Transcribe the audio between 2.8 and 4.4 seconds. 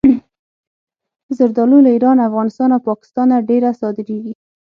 پاکستانه ډېره صادرېږي.